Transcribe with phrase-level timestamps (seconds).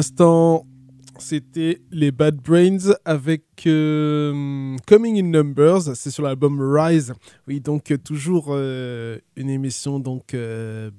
[0.00, 0.66] l'instant,
[1.18, 7.12] c'était les Bad Brains avec euh, Coming in Numbers, c'est sur l'album Rise.
[7.46, 10.34] Oui, donc euh, toujours euh, une émission donc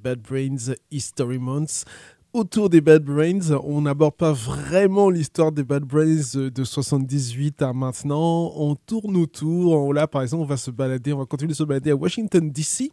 [0.04, 1.86] Bad Brains History Months.
[2.34, 7.74] Autour des Bad Brains, on n'aborde pas vraiment l'histoire des Bad Brains de 78 à
[7.74, 8.54] maintenant.
[8.56, 9.96] On tourne autour.
[9.96, 12.52] Là, par exemple, on va se balader, on va continuer de se balader à Washington
[12.52, 12.92] DC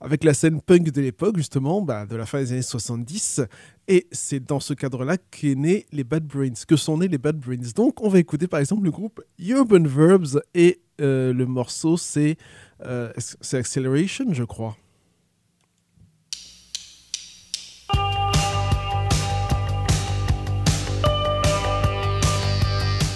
[0.00, 3.42] avec la scène punk de l'époque, justement, bah, de la fin des années 70.
[3.88, 7.38] Et c'est dans ce cadre-là qu'est né les Bad Brains, que sont nés les Bad
[7.38, 7.72] Brains?
[7.74, 12.36] Donc, on va écouter par exemple le groupe Urban Verbs et euh, le morceau, c'est
[12.84, 13.12] euh,
[13.52, 14.76] Acceleration, je crois.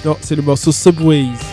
[0.03, 1.50] Non, c'est le morceau Subways.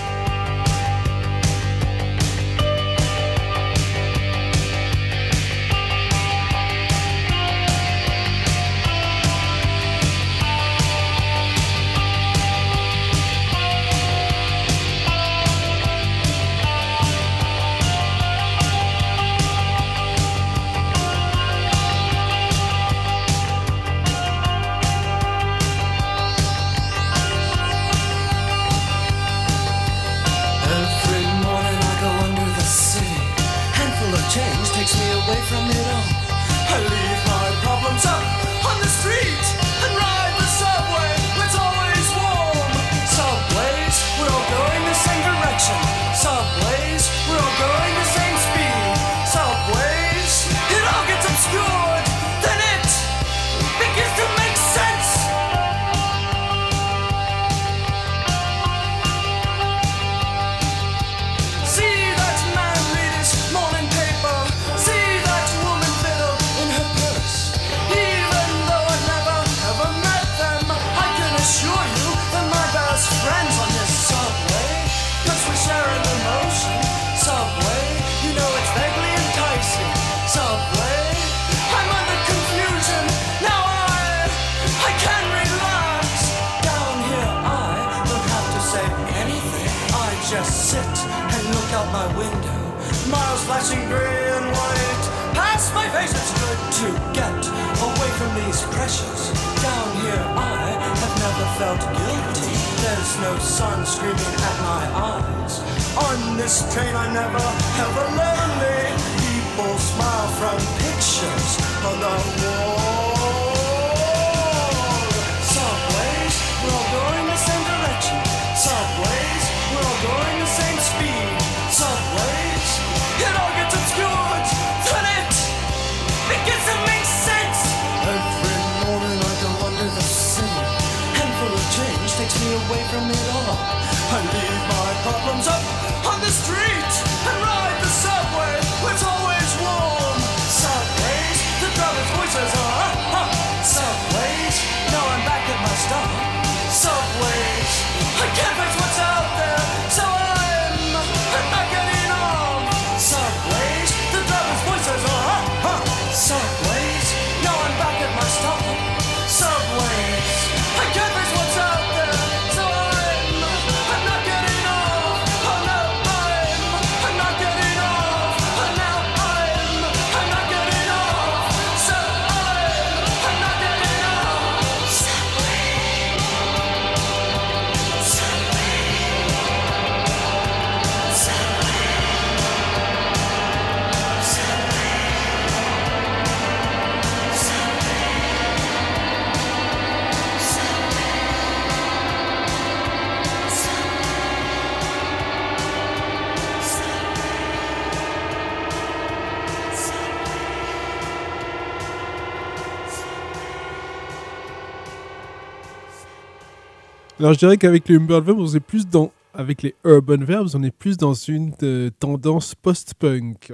[207.19, 209.12] Alors je dirais qu'avec les Humble Verbs, on est plus dans.
[209.34, 213.54] Avec les Urban Verbs, on est plus dans une euh, tendance post-punk.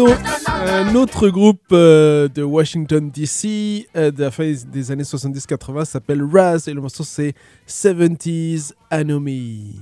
[0.00, 6.22] Un autre groupe euh, de Washington DC euh, de la fin des années 70-80 s'appelle
[6.22, 7.34] Raz et le morceau c'est
[7.66, 9.74] 70s Anomy.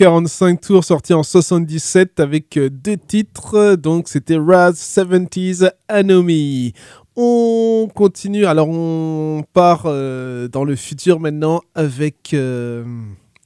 [0.00, 3.74] 45 tours sorti en 77 avec euh, deux titres.
[3.74, 6.72] Donc c'était Raz 70s Anomy.
[7.16, 8.46] On continue.
[8.46, 12.82] Alors on part euh, dans le futur maintenant avec euh,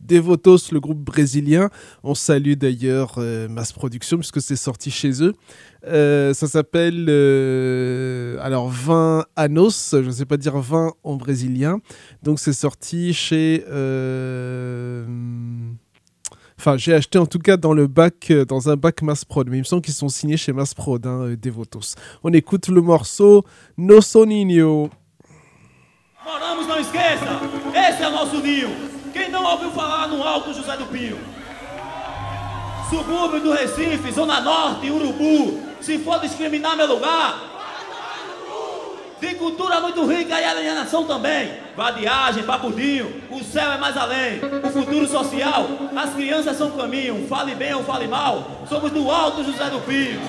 [0.01, 1.71] Devotos, le groupe brésilien.
[2.05, 3.19] On salue d'ailleurs
[3.51, 5.33] Mass Production puisque c'est sorti chez eux.
[5.83, 7.11] Ça s'appelle
[8.41, 11.81] alors 20 Anos, je ne sais pas dire 20 en brésilien.
[12.23, 13.65] Donc c'est sorti chez
[16.67, 19.51] Enfin, j'ai acheté en tout cas dans le bac, euh, dans un bac Mass Prod,
[19.51, 21.95] mais il me semble qu'ils sont signés chez Mass Prod, hein, euh, Devotos.
[22.23, 23.45] On écoute le morceau
[23.77, 24.89] No Soninho.
[26.25, 28.71] Moramos, não esqueça, esse é nosso ninho.
[29.13, 31.19] Quem não ouviu falar no Alto José do Pinho?
[32.89, 35.61] Subúrbio do Recife, Zona Norte, Urubu.
[35.83, 37.54] Se for discriminar meu lugar.
[39.25, 41.51] De cultura muito rica e alienação também.
[41.75, 44.39] Vadiagem, papudinho, o céu é mais além.
[44.63, 45.67] O futuro social,
[45.97, 47.27] as crianças são caminho.
[47.27, 50.21] Fale bem ou fale mal, somos do Alto José do Pinho.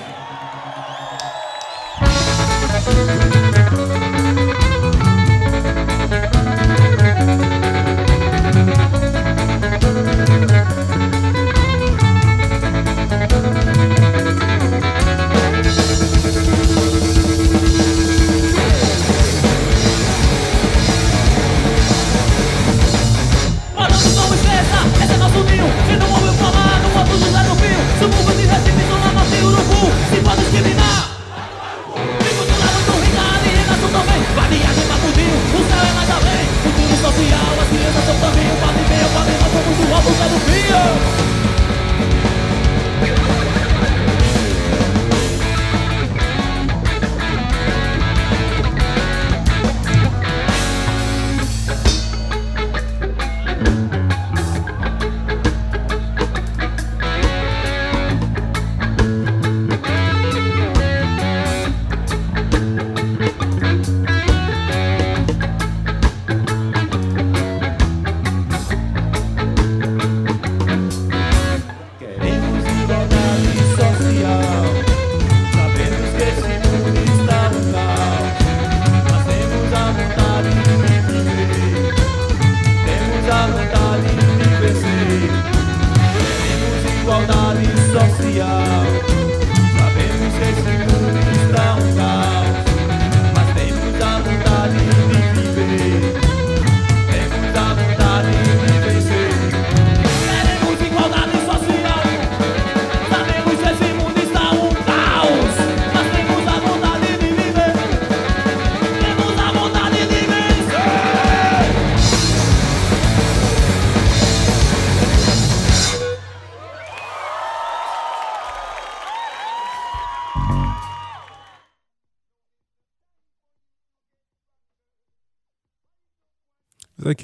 [29.66, 31.15] 不，谁怕这些人呐？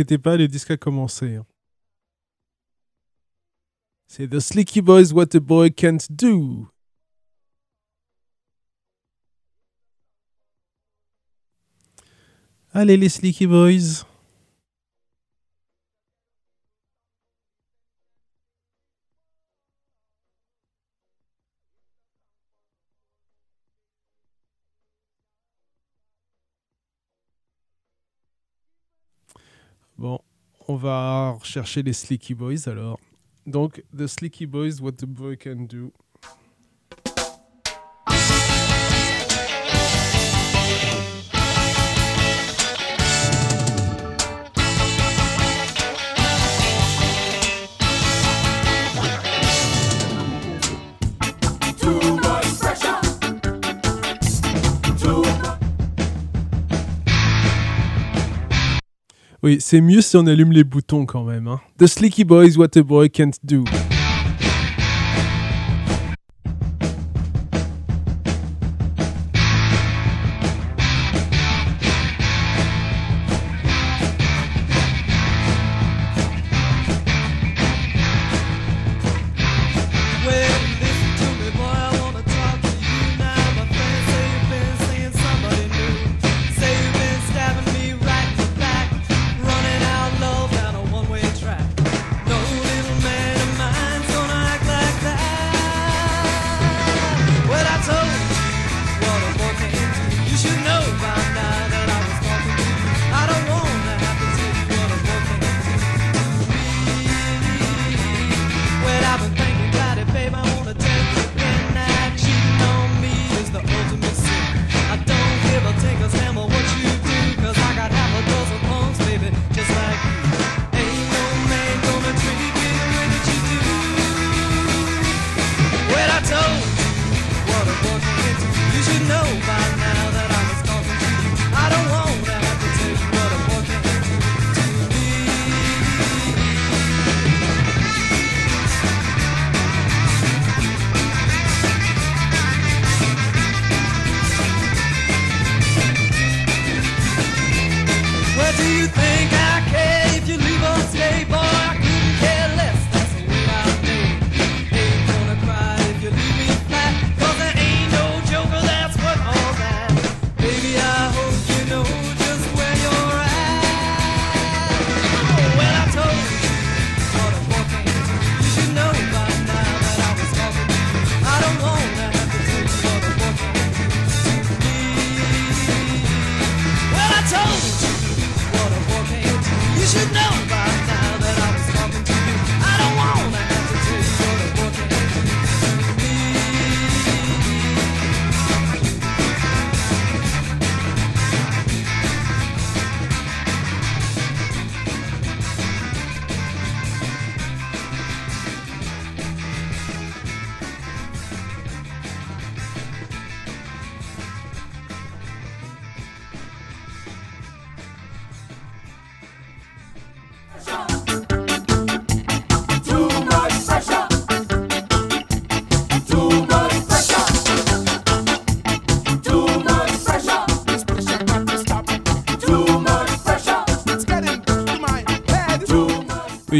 [0.02, 1.36] Inquiétez pas, le disque a commencé.
[1.36, 1.46] hein.
[4.06, 6.68] C'est The Slicky Boys, What a Boy Can't Do.
[12.74, 14.04] Allez, les Slicky Boys.
[30.02, 30.18] Bon,
[30.66, 32.98] on va rechercher les Slicky Boys alors.
[33.46, 35.92] Donc, The Slicky Boys, What the Boy Can Do.
[59.42, 61.48] Oui, c'est mieux si on allume les boutons quand même.
[61.48, 61.60] hein.
[61.78, 63.64] The Slicky Boys, What a Boy Can't Do.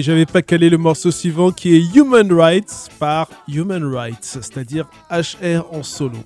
[0.03, 4.89] et j'avais pas calé le morceau suivant qui est Human Rights par Human Rights, c'est-à-dire
[5.13, 6.19] HR en solo.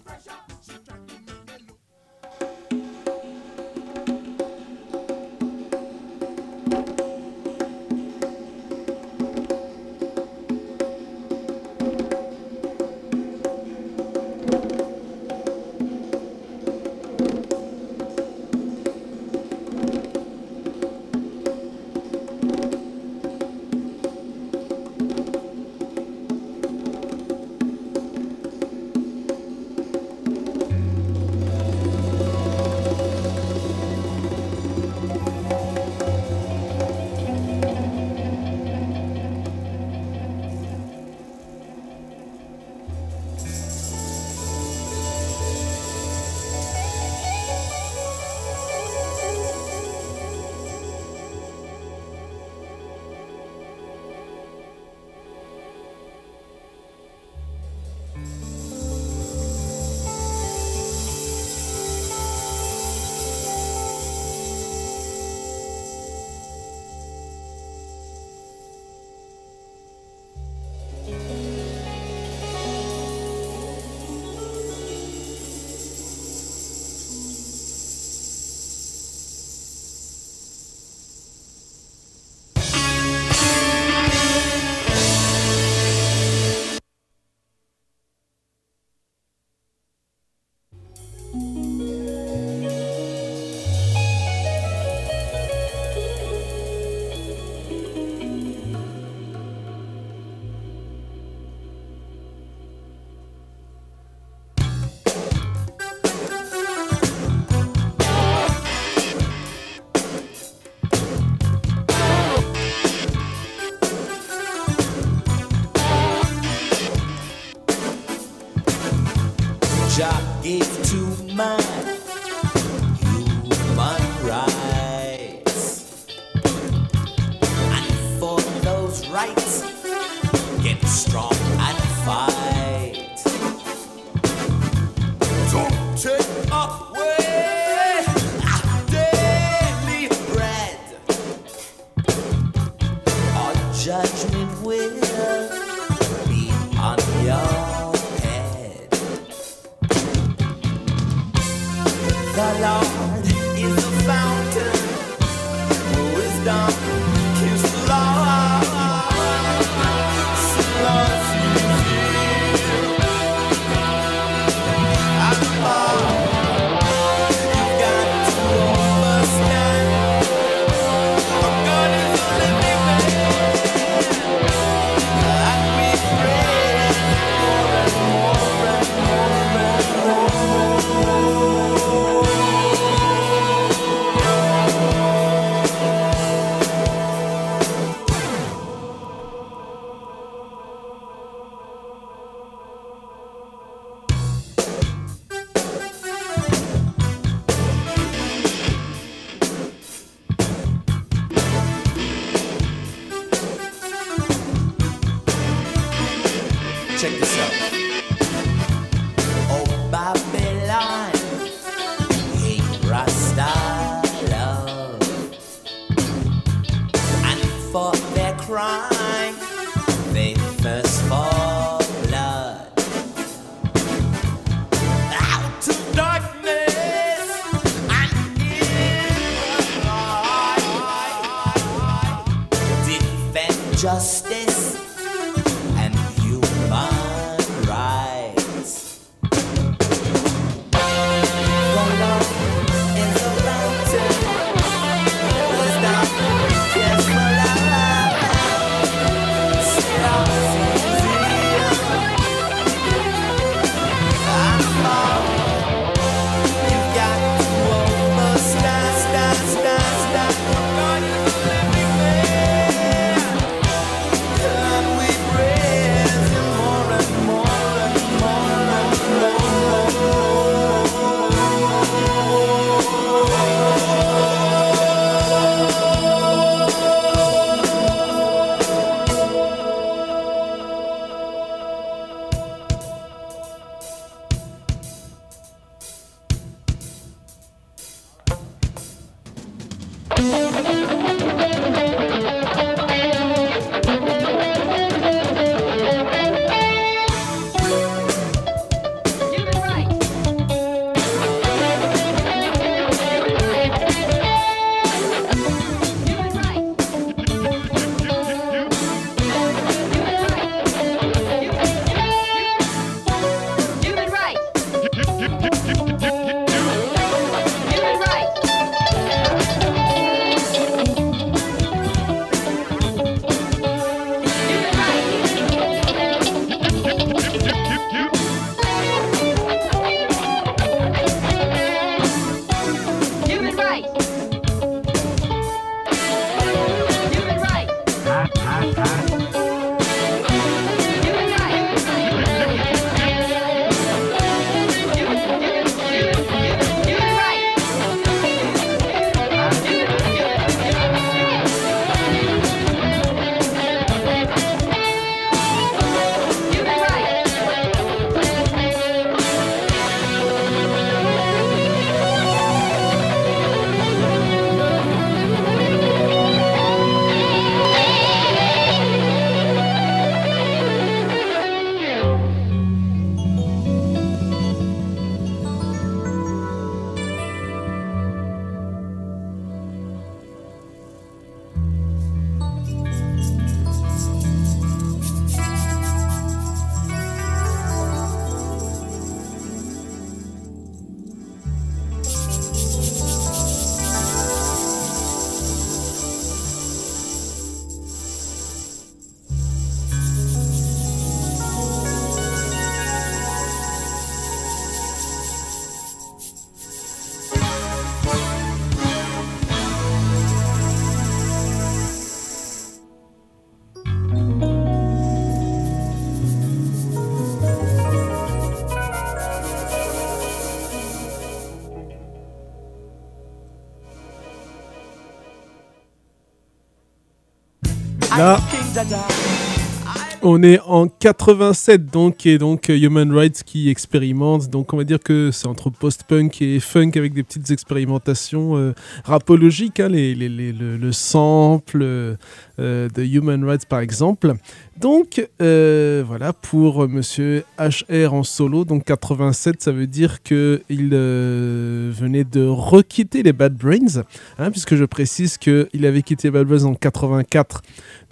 [430.23, 434.49] On est en 87 donc et donc euh, Human Rights qui expérimente.
[434.51, 438.73] Donc on va dire que c'est entre post-punk et funk avec des petites expérimentations euh,
[439.05, 442.17] rapologiques hein, les, les- le, le sample euh,
[442.59, 444.35] de Human Rights par exemple
[444.79, 450.91] donc euh, voilà pour Monsieur HR en solo donc 87 ça veut dire que il
[450.93, 454.03] euh, venait de requitter les Bad Brains
[454.39, 457.63] hein, puisque je précise que il avait quitté Bad Brains en 84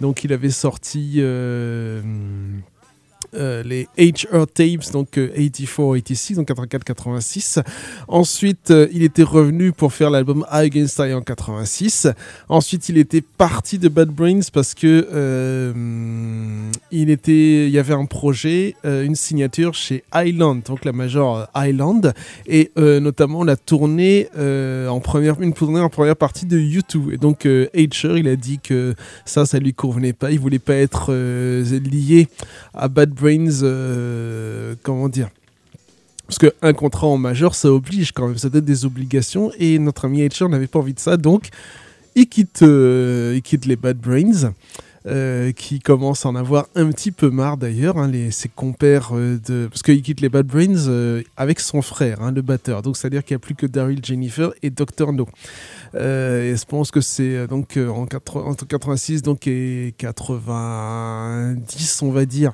[0.01, 2.01] donc il avait sorti euh,
[3.35, 7.59] euh, les HR tapes, donc euh, 84, 86, donc 84, 86.
[8.07, 12.07] Ensuite, euh, il était revenu pour faire l'album I Against I en 86.
[12.49, 15.73] Ensuite, il était parti de Bad Brains parce que euh,
[16.91, 21.47] il était, il y avait un projet, euh, une signature chez Island, donc la major
[21.55, 22.13] euh, Island,
[22.47, 27.13] et euh, notamment la tournée euh, en première, une tournée en première partie de U2.
[27.13, 28.95] Et donc euh, HR, il a dit que
[29.25, 30.31] ça, ça lui convenait pas.
[30.31, 32.27] Il voulait pas être euh, lié
[32.73, 33.24] à Bad Brains.
[33.63, 35.29] Euh, comment dire
[36.27, 40.05] parce qu'un contrat en majeur, ça oblige quand même, ça donne des obligations, et notre
[40.05, 41.49] ami HR n'avait pas envie de ça, donc
[42.15, 44.51] il quitte, euh, il quitte les Bad Brains,
[45.05, 49.67] euh, qui commencent à en avoir un petit peu marre d'ailleurs, hein, ses compères, de...
[49.67, 53.35] parce qu'il quitte les Bad Brains avec son frère, hein, le batteur, donc c'est-à-dire qu'il
[53.35, 55.13] n'y a plus que Daryl Jennifer et Dr.
[55.13, 55.27] No.
[55.93, 62.25] Et je pense que c'est donc en 80 entre 86 donc, et 90, on va
[62.25, 62.53] dire.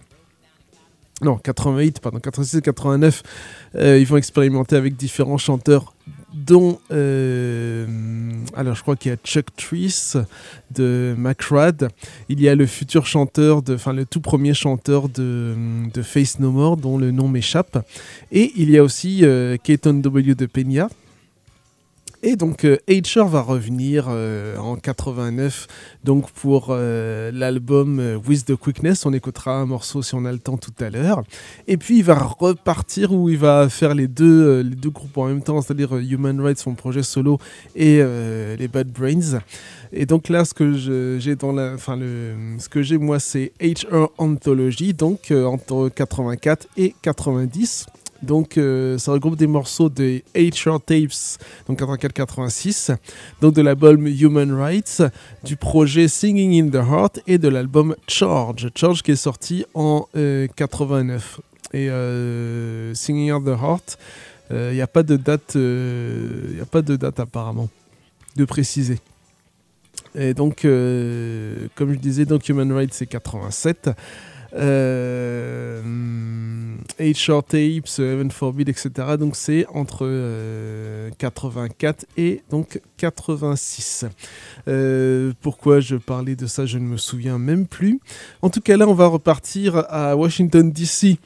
[1.23, 3.21] Non, 88, pardon, 86 et 89,
[3.75, 5.93] euh, ils vont expérimenter avec différents chanteurs,
[6.33, 7.85] dont, euh,
[8.55, 10.13] alors je crois qu'il y a Chuck Trees
[10.71, 11.89] de McRad,
[12.27, 15.53] il y a le futur chanteur, de, enfin le tout premier chanteur de,
[15.93, 17.85] de Face No More, dont le nom m'échappe,
[18.31, 20.33] et il y a aussi euh, Keaton W.
[20.33, 20.89] de Peña,
[22.23, 25.67] et donc euh, HR va revenir euh, en 89
[26.03, 29.05] donc pour euh, l'album euh, With the Quickness.
[29.05, 31.23] On écoutera un morceau si on a le temps tout à l'heure.
[31.67, 35.17] Et puis il va repartir où il va faire les deux, euh, les deux groupes
[35.17, 37.39] en même temps, c'est-à-dire euh, Human Rights, son projet solo,
[37.75, 39.39] et euh, les Bad Brains.
[39.93, 43.51] Et donc là, ce que j'ai dans la, enfin le, ce que j'ai moi, c'est
[43.61, 47.87] HR Anthology, donc euh, entre 84 et 90.
[48.21, 52.95] Donc, euh, ça regroupe des morceaux de HR Tapes, donc 84-86,
[53.41, 55.03] donc de l'album Human Rights,
[55.43, 58.69] du projet Singing in the Heart et de l'album Charge.
[58.75, 61.41] Charge qui est sorti en euh, 89.
[61.73, 63.97] Et euh, Singing in the Heart,
[64.51, 67.69] il n'y a pas de date, il a pas de date apparemment,
[68.35, 68.99] de préciser.
[70.15, 73.91] Et donc, euh, comme je disais, donc Human Rights c'est 87.
[74.53, 75.81] Euh,
[76.99, 78.89] HR Tapes, Heaven Forbid, etc.
[79.19, 84.05] Donc c'est entre euh, 84 et donc 86.
[84.67, 87.99] Euh, pourquoi je parlais de ça, je ne me souviens même plus.
[88.41, 91.17] En tout cas, là, on va repartir à Washington DC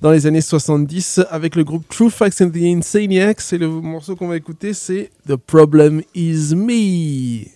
[0.00, 3.52] dans les années 70 avec le groupe True Facts and the Insaniacs.
[3.52, 7.46] Et le morceau qu'on va écouter, c'est The Problem Is Me.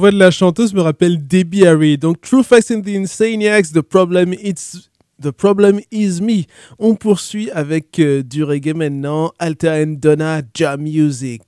[0.00, 1.98] voix de la chanteuse me rappelle Debbie Harry.
[1.98, 4.90] Donc, True Facts and the Insaniacs, The Problem It's
[5.22, 6.44] The Problem Is Me.
[6.78, 11.42] On poursuit avec euh, du reggae maintenant, Alter and Donna, Jam Music.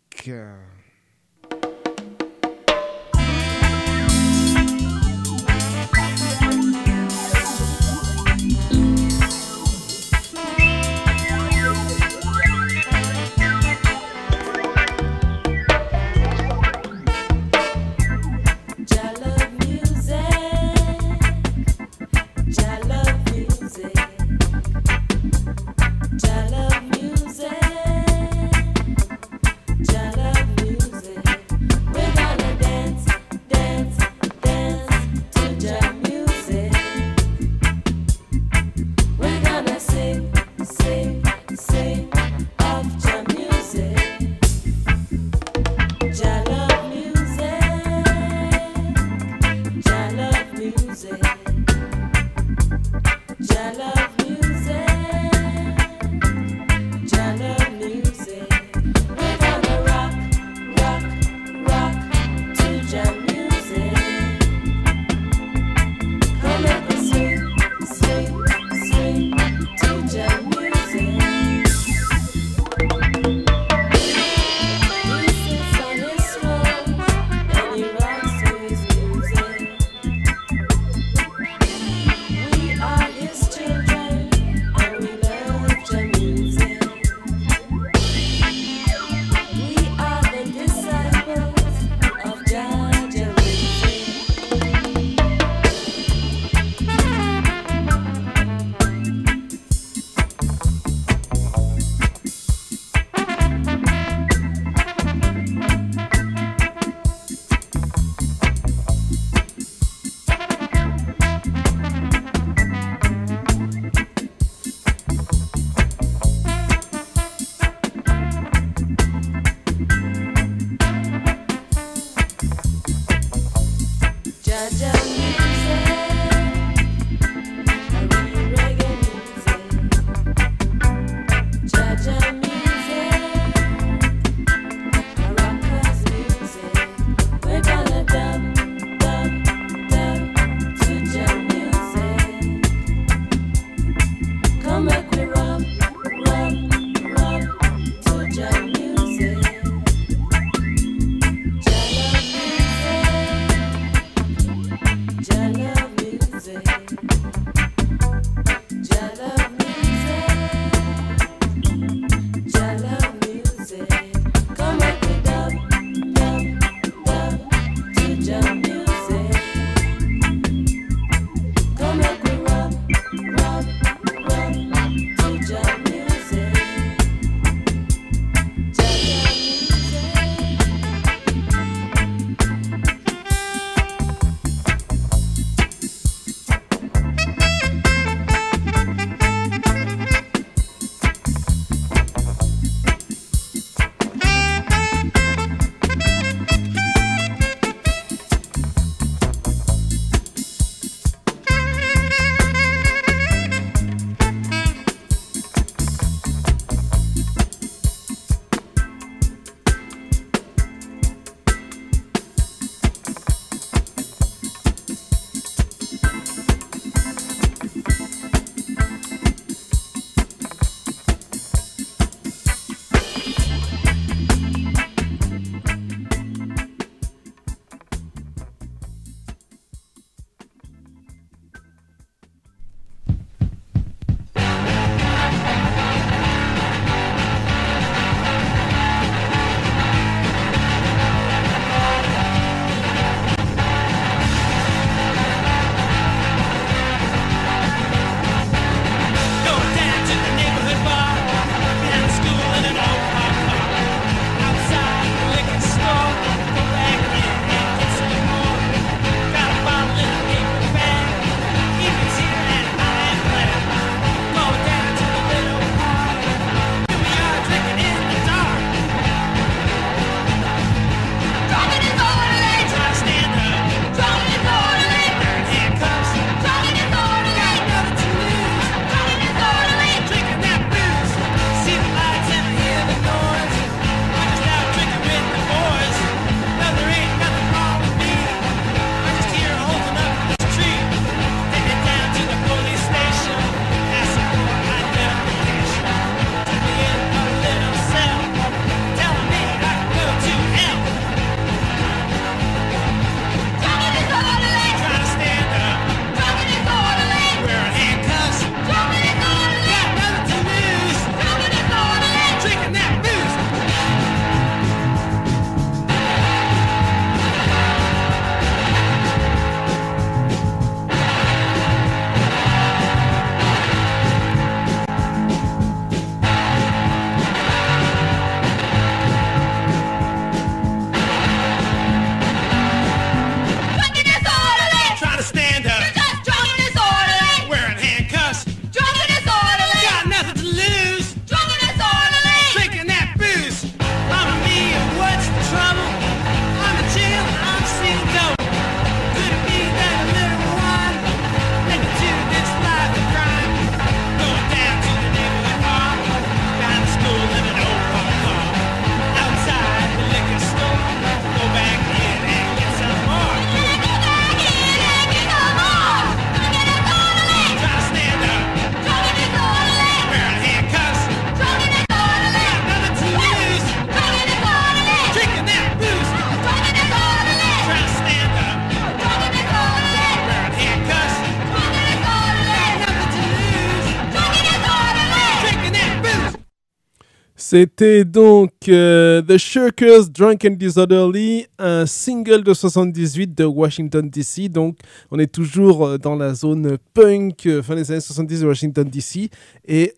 [387.53, 394.49] C'était donc euh, The Shirkers Drunk and Disorderly, un single de 78 de Washington DC.
[394.51, 394.79] Donc
[395.11, 398.89] on est toujours euh, dans la zone punk euh, fin des années 70 de Washington
[398.89, 399.29] DC.
[399.69, 399.93] Et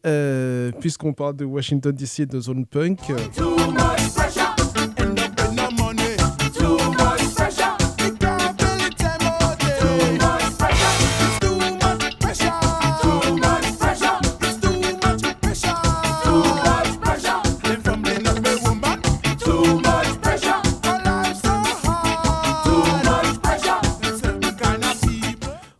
[0.80, 2.98] puisqu'on parle de Washington DC et de zone punk...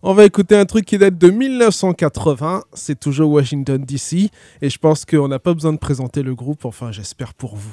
[0.07, 4.29] On va écouter un truc qui date de 1980, c'est toujours Washington DC,
[4.61, 7.73] et je pense qu'on n'a pas besoin de présenter le groupe, enfin j'espère pour vous.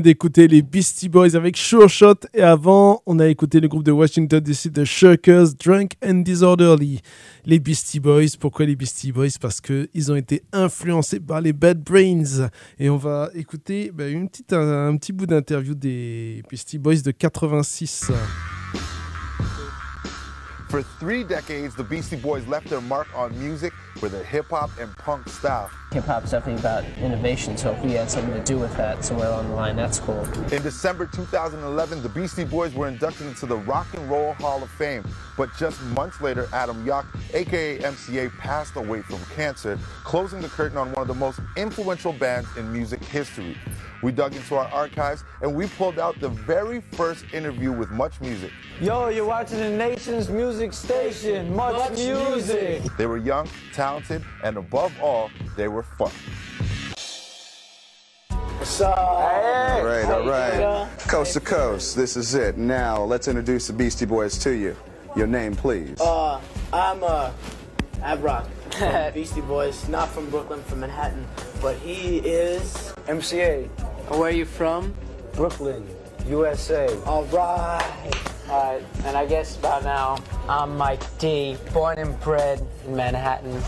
[0.00, 3.92] d'écouter les Beastie Boys avec Sure Shot et avant, on a écouté le groupe de
[3.92, 7.00] Washington DC de Shirkers, Drunk and Disorderly.
[7.44, 9.38] Les Beastie Boys, pourquoi les Beastie Boys?
[9.40, 12.48] Parce qu'ils ont été influencés par les Bad Brains.
[12.78, 17.10] Et on va écouter bah, une petite, un petit bout d'interview des Beastie Boys de
[17.10, 18.12] 86.
[20.72, 24.70] For three decades, the Beastie Boys left their mark on music with their hip hop
[24.80, 25.70] and punk style.
[25.92, 29.28] Hip hop's definitely about innovation, so if we had something to do with that somewhere
[29.28, 30.24] along the line, that's cool.
[30.50, 34.70] In December 2011, the Beastie Boys were inducted into the Rock and Roll Hall of
[34.70, 35.04] Fame.
[35.36, 37.04] But just months later, Adam Yauch,
[37.34, 42.14] aka MCA, passed away from cancer, closing the curtain on one of the most influential
[42.14, 43.58] bands in music history.
[44.02, 48.20] We dug into our archives and we pulled out the very first interview with Much
[48.20, 48.50] Music.
[48.80, 51.54] Yo, you're watching the nation's music station.
[51.54, 52.82] Much, music.
[52.98, 56.10] They were young, talented, and above all, they were fun.
[58.58, 58.98] What's up?
[58.98, 60.88] All right, all right.
[61.00, 62.56] Coast to coast, this is it.
[62.56, 64.76] Now, let's introduce the Beastie Boys to you.
[65.14, 66.00] Your name, please.
[66.00, 66.40] Uh,
[66.72, 67.30] I'm uh,
[68.00, 71.26] Abrock from Beastie Boys, not from Brooklyn, from Manhattan,
[71.60, 72.92] but he is.
[73.06, 73.68] MCA.
[74.12, 74.94] Where are you from?
[75.32, 75.86] Brooklyn,
[76.28, 76.94] USA.
[77.06, 78.12] All right.
[78.48, 83.62] Alright, and I guess by now, I'm Mike D, born and bred in Manhattan,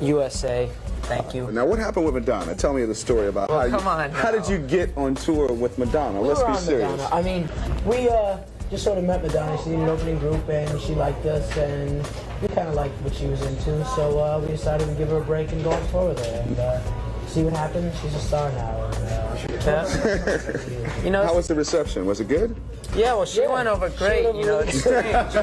[0.00, 0.70] USA.
[1.02, 1.50] Thank you.
[1.52, 2.54] Now, what happened with Madonna?
[2.54, 5.14] Tell me the story about Well, how you, come on How did you get on
[5.14, 6.22] tour with Madonna?
[6.22, 6.90] We Let's were be on serious.
[6.90, 7.14] Madonna.
[7.14, 7.48] I mean,
[7.84, 8.38] we uh,
[8.70, 9.58] just sort of met Madonna.
[9.58, 12.02] She's in an opening group, and she liked us, and
[12.40, 13.84] we kind of liked what she was into.
[13.96, 16.40] So uh, we decided to give her a break and go on tour with her,
[16.40, 16.80] and uh,
[17.28, 17.98] see what happens.
[18.00, 18.84] She's a star now.
[18.84, 22.06] And, uh, You know, How was the reception?
[22.06, 22.54] Was it good?
[22.96, 24.24] yeah, well, she went over great.
[24.34, 25.04] You know, it's strange.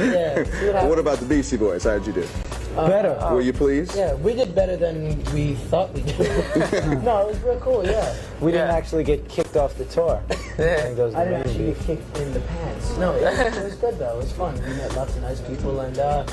[0.00, 0.42] yeah,
[0.74, 1.84] what What about the Beastie Boys?
[1.84, 2.26] How did you do?
[2.74, 3.16] Better.
[3.34, 3.96] Were you pleased?
[3.96, 6.18] Yeah, we did better than we thought we did.
[7.02, 7.84] no, it was real cool.
[7.84, 8.14] Yeah.
[8.40, 10.22] We didn't actually get kicked off the tour.
[10.30, 12.96] I think that was I didn't actually get kicked in the pants.
[12.96, 14.14] No, it, it was good though.
[14.14, 14.54] It was fun.
[14.54, 16.24] We met lots of nice people and uh,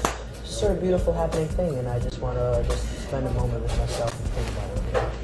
[0.44, 1.76] just sort of beautiful happening thing.
[1.76, 4.77] And I just want to just spend a moment with myself and think about it.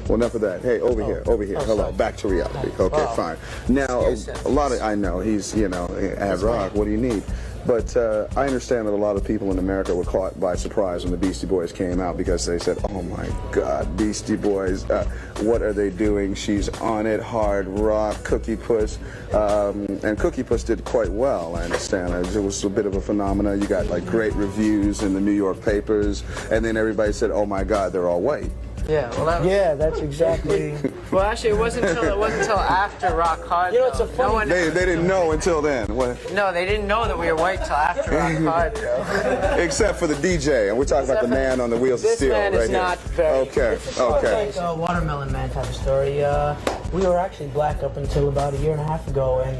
[0.04, 0.62] Well, enough of that.
[0.62, 1.56] Hey, over here, over here.
[1.58, 1.92] Oh, Hello, sorry.
[1.94, 2.70] back to reality.
[2.78, 2.84] Oh.
[2.84, 3.36] Okay, fine.
[3.68, 5.86] Now, a, a lot of I know he's you know
[6.18, 6.74] ad rock.
[6.74, 7.22] What do you need?
[7.66, 11.02] But uh, I understand that a lot of people in America were caught by surprise
[11.04, 14.88] when the Beastie Boys came out because they said, "Oh my God, Beastie Boys!
[14.90, 15.04] Uh,
[15.40, 16.34] what are they doing?
[16.34, 18.98] She's on it, hard rock, Cookie Puss."
[19.32, 21.56] Um, and Cookie Puss did quite well.
[21.56, 22.12] I understand.
[22.26, 23.62] It was a bit of a phenomenon.
[23.62, 27.46] You got like great reviews in the New York papers, and then everybody said, "Oh
[27.46, 28.50] my God, they're all white."
[28.88, 30.76] Yeah, well, that was, Yeah, that's exactly.
[31.10, 33.72] well, actually, it wasn't until it wasn't until after Rock Hard.
[33.72, 35.86] You know, it's a funny- no one, They, they didn't know until then.
[35.94, 36.18] What?
[36.34, 38.74] no, they didn't know that we were white till after Rock Hard.
[38.76, 39.56] Though.
[39.58, 42.18] Except for the DJ, and we're talking about the man on the wheels of This
[42.18, 42.78] steel man right is here.
[42.78, 44.48] not very- okay, okay.
[44.48, 46.22] It's like a watermelon man type of story.
[46.22, 46.54] Uh,
[46.92, 49.58] we were actually black up until about a year and a half ago, and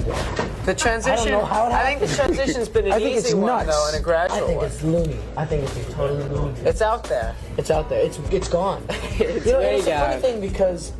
[0.67, 1.33] The transition.
[1.33, 3.67] know how it I think the transition's been an I think easy it's one nuts.
[3.67, 4.67] though, and a I gradual I think one.
[4.67, 5.19] it's loony.
[5.37, 6.61] I think it's totally loony.
[6.61, 7.35] It's out there.
[7.57, 8.05] It's out there.
[8.05, 8.83] It's it's gone.
[9.19, 10.93] It's you know, and way it's a funny thing because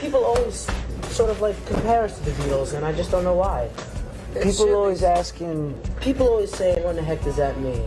[0.00, 0.68] people always
[1.10, 3.68] sort of like compare us to the Beatles, and I just don't know why.
[4.42, 5.78] People always asking.
[6.00, 7.86] People always say, "What the heck does that mean?"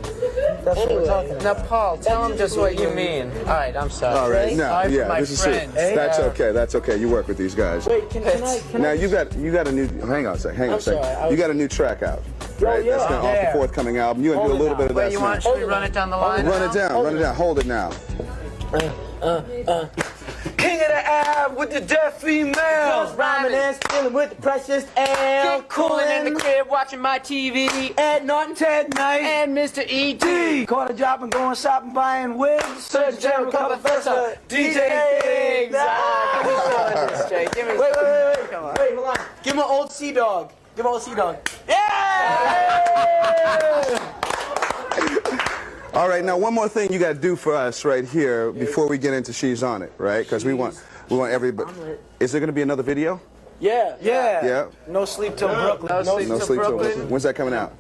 [0.64, 1.44] That's what we're talking about.
[1.58, 1.64] now.
[1.66, 3.32] Paul, tell them just what you mean.
[3.40, 4.18] All right, I'm sorry.
[4.18, 5.72] All right, no, Sorry for yeah, my this is friend.
[5.76, 5.96] it.
[5.96, 6.52] That's uh, okay.
[6.52, 6.98] That's okay.
[6.98, 7.86] You work with these guys.
[7.88, 8.60] Wait, can, can I?
[8.72, 8.94] Can Now I?
[8.94, 9.88] you got you got a new.
[10.06, 10.58] Hang on a second.
[10.58, 11.04] Hang on I'm a second.
[11.04, 12.22] sorry, I You got a new track out,
[12.62, 12.84] Oh, right?
[12.86, 12.98] yeah.
[12.98, 13.46] That's now off Yeah.
[13.52, 14.24] the forthcoming album.
[14.24, 15.58] You want to do a Hold it little bit of Wait, that you want should
[15.58, 16.46] we run it down the line?
[16.46, 17.04] Run it down.
[17.04, 17.36] Run it down.
[17.36, 17.92] Hold it now.
[18.74, 18.92] Uh,
[19.22, 19.88] uh, uh.
[20.58, 23.14] King of the Ab with the deaf female.
[23.16, 25.60] Rhyming and dealing with the precious L.
[25.60, 27.94] Good cooling in the crib, watching my TV.
[27.98, 29.22] Ed Norton, Ted Knight.
[29.22, 29.86] And Mr.
[29.88, 30.66] E.T.
[30.66, 32.66] Caught a job and going shopping, buying wigs.
[32.84, 35.72] Surgeon General, cover professor, DJ Biggs.
[35.72, 37.48] Give me some of this, Jay.
[37.54, 38.52] Give me Wait, wait, wait, wait.
[38.52, 38.76] Come on.
[38.80, 39.18] Wait, hold on.
[39.44, 40.52] Give him an old Sea Dog.
[40.76, 41.38] Give him an old Sea Dog.
[45.94, 46.24] All right.
[46.26, 49.14] Now one more thing you got to do for us right here before we get
[49.14, 50.26] into she's on it, right?
[50.26, 51.72] Because we want we want everybody.
[52.20, 53.22] Is there going to be another video?
[53.62, 53.96] Yeah.
[54.02, 54.46] Yeah.
[54.46, 54.66] Yeah.
[54.88, 56.06] No sleep till Brooklyn.
[56.06, 57.10] No sleep No till sleep till Brooklyn.
[57.10, 57.74] When's that coming out?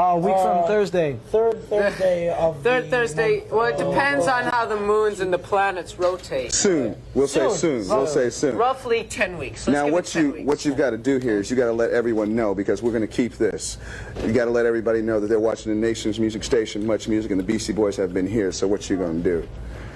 [0.00, 1.18] A week from Uh, Thursday.
[1.32, 3.38] Third Thursday of Third the Thursday.
[3.40, 3.50] month.
[3.50, 6.52] Well, it depends on how the moons and the planets rotate.
[6.52, 6.94] Soon.
[7.14, 7.88] We'll say soon.
[7.88, 8.56] We'll say soon.
[8.56, 9.66] Roughly 10 weeks.
[9.66, 10.46] Let's now give it what 10 you weeks.
[10.46, 12.92] what you've got to do here is you got to let everyone know because we're
[12.92, 13.78] going to keep this.
[14.24, 17.32] You got to let everybody know that they're watching the nation's music station, Much Music,
[17.32, 18.52] and the Beastie Boys have been here.
[18.52, 19.48] So what you going to do?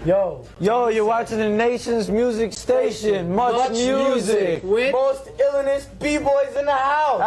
[0.04, 0.44] Yo.
[0.58, 3.32] Yo, you're watching the nation's music station.
[3.32, 4.64] Much, Much music.
[4.64, 7.20] With Most illest B-boys in the house.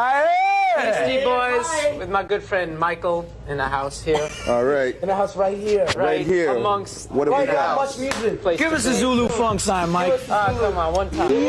[0.75, 4.27] Beastie Boys, with my good friend Michael in the house here.
[4.47, 4.95] All right.
[5.01, 5.85] In the house right here.
[5.95, 6.55] Right here.
[6.55, 7.75] Amongst What do we got?
[7.77, 8.57] much music.
[8.57, 8.93] Give us a.
[8.93, 10.19] Zulu funk sign, Mike.
[10.29, 11.29] Ah, come on, one time.
[11.29, 11.43] Give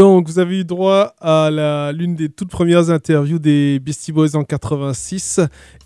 [0.00, 4.44] Donc, vous avez eu droit à l'une des toutes premières interviews des Beastie Boys en
[4.44, 5.40] 86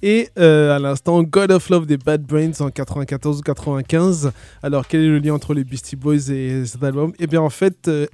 [0.04, 4.30] et euh, à l'instant God of Love des Bad Brains en 94 ou 95.
[4.62, 7.12] Alors, quel est le lien entre les Beastie Boys et cet album?
[7.18, 8.06] Eh bien, en fait, euh,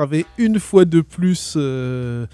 [0.00, 1.52] avait une fois de plus.
[1.58, 2.24] euh,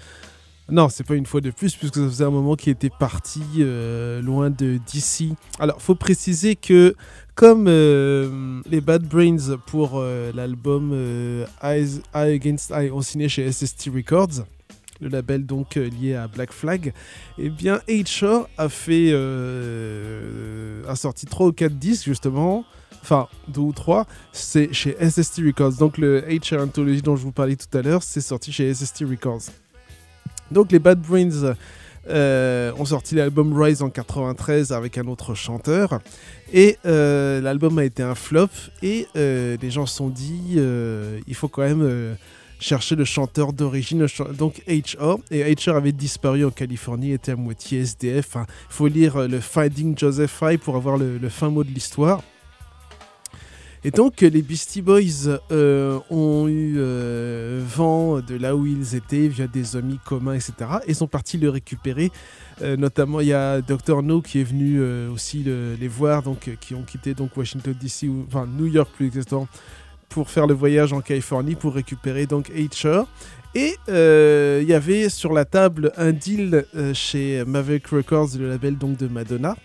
[0.69, 3.41] Non, c'est pas une fois de plus, puisque ça faisait un moment qu'il était parti
[3.59, 5.35] euh, loin de DC.
[5.59, 6.95] Alors, faut préciser que,
[7.35, 13.29] comme euh, les Bad Brains pour euh, l'album euh, Eyes- Eye Against Eye ont signé
[13.29, 14.45] chez SST Records,
[14.99, 16.93] le label donc lié à Black Flag.
[17.37, 18.47] Eh bien, H.R.
[18.57, 19.11] a fait,
[20.87, 22.63] a sorti 3 ou 4 disques justement,
[23.01, 25.73] enfin deux ou trois, c'est chez SST Records.
[25.73, 29.05] Donc le HR Anthology dont je vous parlais tout à l'heure, c'est sorti chez SST
[29.09, 29.41] Records.
[30.51, 31.55] Donc les Bad Brains
[32.09, 35.99] euh, ont sorti l'album Rise en 93 avec un autre chanteur.
[36.53, 38.49] Et euh, l'album a été un flop.
[38.81, 42.15] Et euh, les gens se sont dit, euh, il faut quand même
[42.59, 44.05] chercher le chanteur d'origine,
[44.37, 45.17] donc HR.
[45.31, 48.35] Et HR avait disparu en Californie, était à moitié SDF.
[48.35, 52.21] Il faut lire le Finding Joseph Fry pour avoir le fin mot de l'histoire.
[53.83, 58.93] Et donc, euh, les Beastie Boys euh, ont eu euh, vent de là où ils
[58.95, 60.53] étaient via des amis communs, etc.
[60.85, 62.11] Et sont partis le récupérer.
[62.77, 64.03] Notamment, il y a Dr.
[64.03, 64.79] No qui est venu
[65.09, 68.87] aussi le- les voir, donc, qui ont quitté donc, Washington DC, ou, enfin New York
[68.95, 69.47] plus exactement,
[70.09, 73.07] pour faire le voyage en Californie pour récupérer donc HR.
[73.55, 78.97] Et il y avait sur la table un deal chez Maverick Records, le label donc
[78.97, 79.55] de Madonna.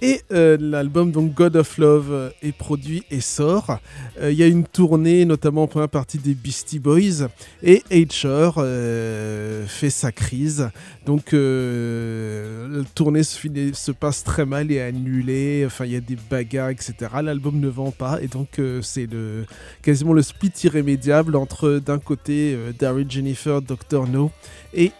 [0.00, 3.78] Et euh, l'album donc God of Love euh, est produit et sort.
[4.20, 7.26] Euh, Il y a une tournée, notamment en première partie des Beastie Boys,
[7.64, 10.70] et HR euh, fait sa crise.
[11.04, 15.64] Donc la tournée se, finit- se passe très mal et est annulée.
[15.66, 16.94] Enfin, il y a des bagarres, etc.
[17.22, 19.46] L'album ne vend pas, et donc c'est le
[19.82, 24.30] quasiment le split irrémédiable entre d'un côté Daryl Jennifer, Dr No
[24.74, 24.92] et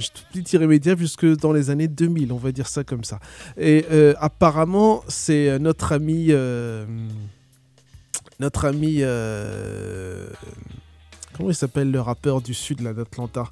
[0.00, 3.20] HR split irrémédiable jusque dans les années 2000, on va dire ça comme ça.
[3.56, 6.84] Et euh, apparemment, c'est euh, notre ami, euh,
[8.38, 9.02] notre ami,
[11.36, 13.44] comment il s'appelle le rappeur du sud là d'Atlanta,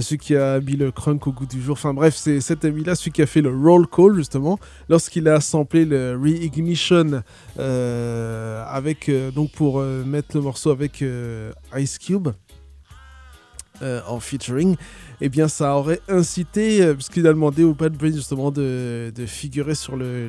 [0.00, 1.74] celui qui a mis le crunk au goût du jour.
[1.74, 5.40] Enfin bref, c'est cet ami-là, celui qui a fait le roll call justement, lorsqu'il a
[5.40, 7.22] samplé le Reignition
[7.58, 11.04] euh, avec donc pour mettre le morceau avec
[11.76, 12.28] Ice Cube
[13.82, 14.76] euh, en featuring,
[15.20, 19.96] eh bien ça aurait incité, euh, puisqu'il a demandé au Bad justement de, figurer sur
[19.96, 20.28] le,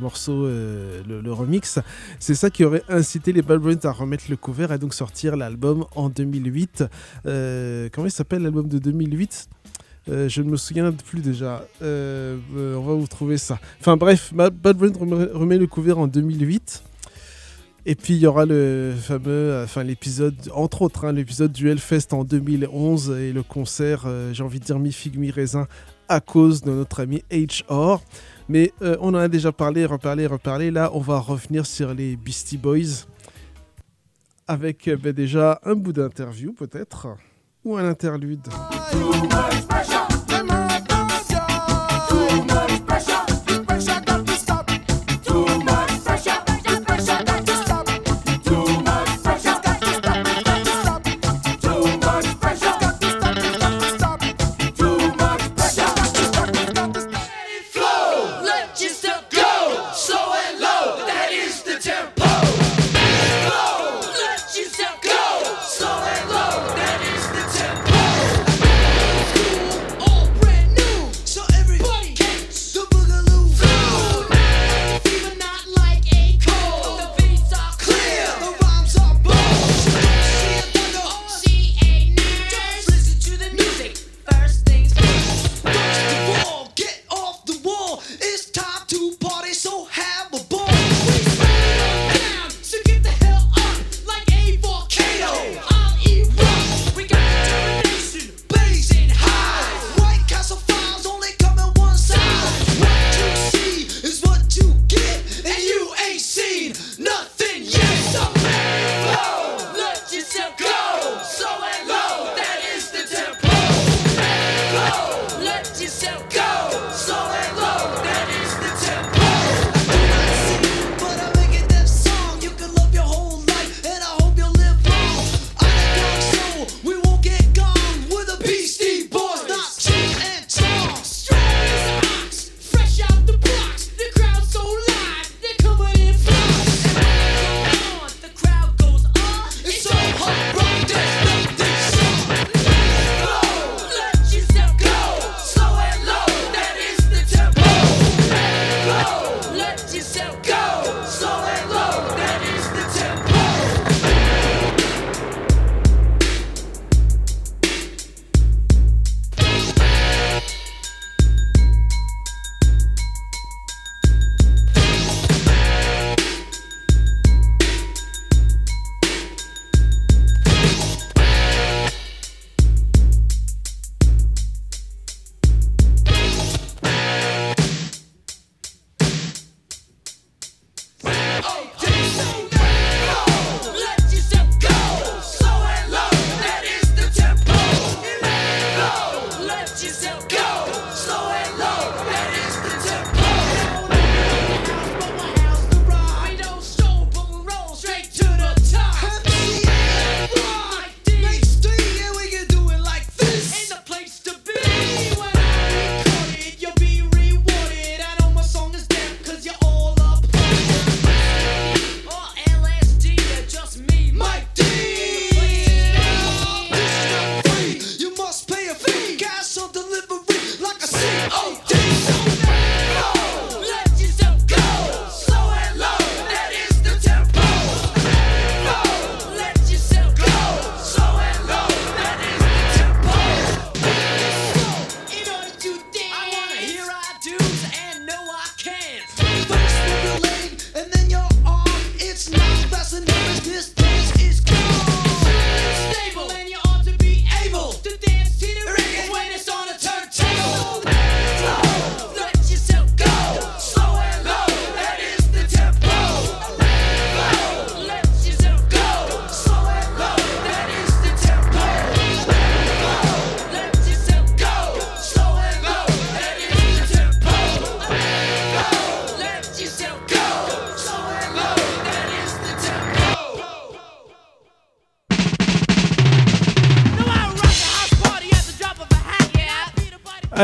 [0.00, 1.78] morceau, euh, le, remix,
[2.18, 5.36] c'est ça qui aurait incité les Bad Brains à remettre le cover et donc sortir
[5.36, 6.84] l'album en 2008.
[7.26, 9.48] Euh, comment il s'appelle l'album de 2008
[10.10, 11.66] Euh, je ne me souviens plus déjà.
[11.80, 13.58] On va vous trouver ça.
[13.80, 14.92] Enfin bref, Bad Brains
[15.32, 16.82] remet, le cover en 2008.
[17.86, 21.68] Et puis il y aura le fameux, euh, enfin l'épisode, entre autres, hein, l'épisode du
[21.68, 25.66] Hellfest en 2011 et le concert, euh, j'ai envie de dire mi-figue, mi-raisin,
[26.08, 28.00] à cause de notre ami HR.
[28.48, 30.70] Mais euh, on en a déjà parlé, reparlé, reparlé.
[30.70, 33.06] Là, on va revenir sur les Beastie Boys
[34.48, 37.08] avec ben, déjà un bout d'interview peut-être,
[37.64, 38.46] ou un interlude.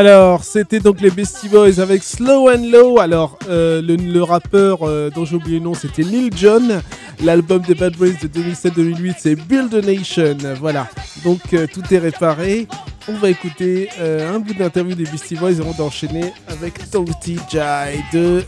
[0.00, 3.00] Alors, c'était donc les Beastie Boys avec Slow and Low.
[3.00, 6.80] Alors, euh, le, rappeur euh, dont j'ai oublié le nom, c'était Lil Jon.
[7.22, 10.38] L'album des Bad Boys de 2007-2008, c'est Build a Nation.
[10.58, 10.88] Voilà.
[11.22, 12.66] Donc, euh, tout est réparé.
[13.08, 18.42] On va écouter un bout d'interview des Beastie Boys avant d'enchaîner avec Tony Jai de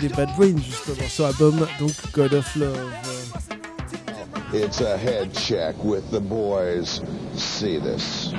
[0.00, 2.78] les Bad Brains, justement, sur l'album donc God of Love.
[4.54, 7.02] It's a head check with the boys.
[7.36, 8.32] See this.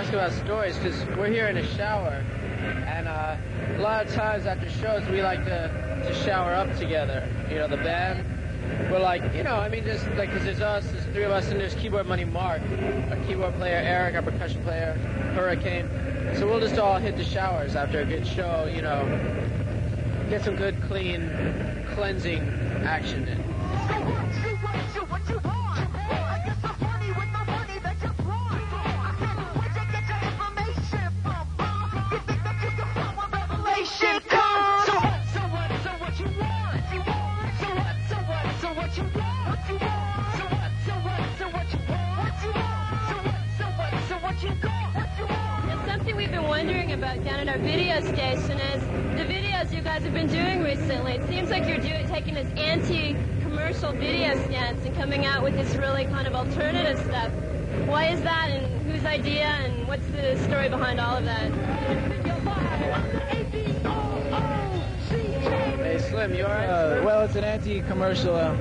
[0.00, 2.24] Ask about stories because we're here in a shower,
[2.86, 3.36] and uh,
[3.76, 5.68] a lot of times after shows we like to,
[6.06, 7.28] to shower up together.
[7.50, 8.24] You know, the band.
[8.90, 11.50] We're like, you know, I mean, just like, because there's us, there's three of us,
[11.50, 12.62] and there's keyboard money Mark,
[13.10, 14.94] our keyboard player Eric, our percussion player
[15.34, 15.86] Hurricane.
[16.38, 19.04] So we'll just all hit the showers after a good show, you know,
[20.30, 21.28] get some good, clean,
[21.94, 22.40] cleansing
[22.86, 23.49] action in.
[50.20, 51.12] Been doing recently.
[51.14, 55.74] It seems like you're doing, taking this anti-commercial video stance and coming out with this
[55.76, 57.32] really kind of alternative stuff.
[57.86, 61.50] Why is that, and whose idea, and what's the story behind all of that?
[65.78, 66.68] Hey, Slim, you alright?
[66.68, 68.36] Uh, well, it's an anti-commercial.
[68.36, 68.54] Uh,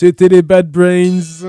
[0.00, 1.42] C'était les Bad Brains.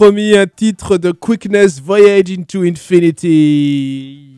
[0.00, 4.33] Un titre de Quickness Voyage into Infinity.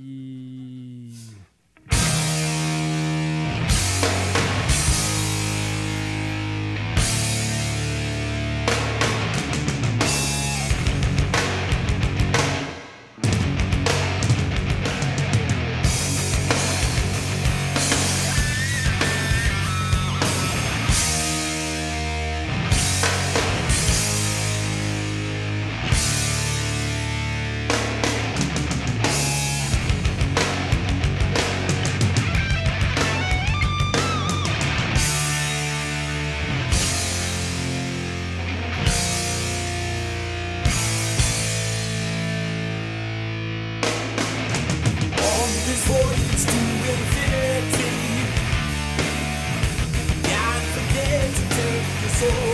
[52.18, 52.45] for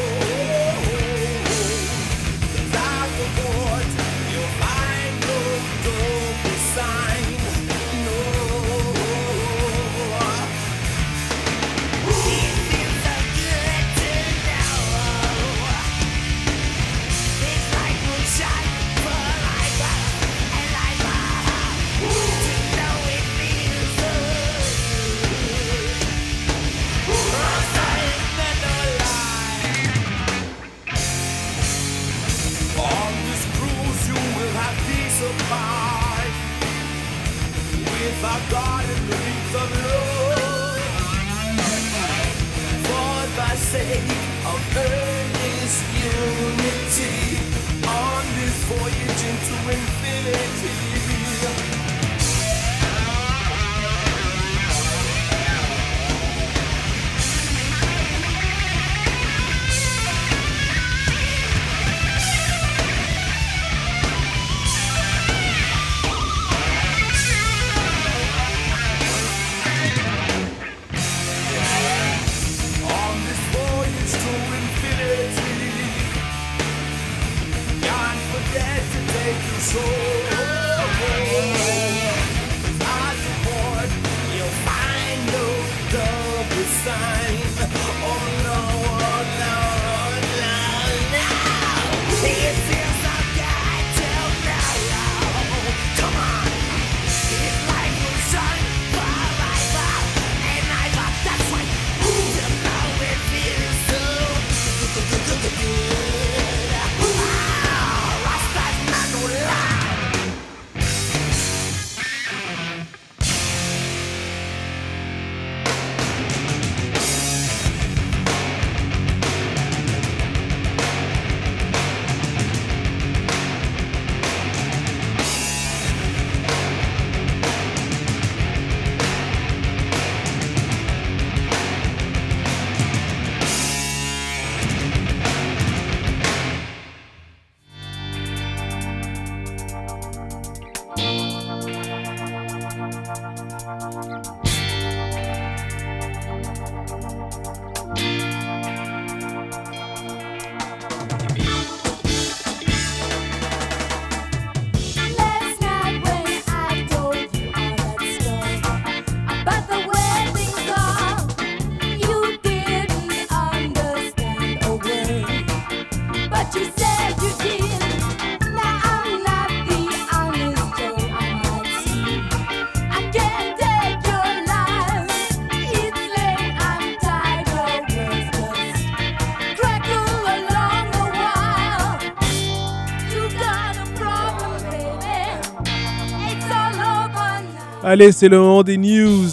[187.92, 189.28] Allez, c'est le moment des news.